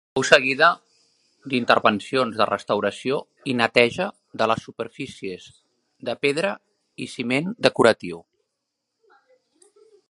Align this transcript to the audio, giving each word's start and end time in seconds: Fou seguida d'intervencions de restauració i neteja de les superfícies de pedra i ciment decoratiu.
Fou 0.17 0.23
seguida 0.27 0.67
d'intervencions 1.51 2.39
de 2.39 2.47
restauració 2.51 3.19
i 3.53 3.55
neteja 3.59 4.09
de 4.43 4.49
les 4.53 4.65
superfícies 4.69 5.47
de 6.11 6.17
pedra 6.25 6.57
i 7.07 7.11
ciment 7.17 7.55
decoratiu. 7.69 8.25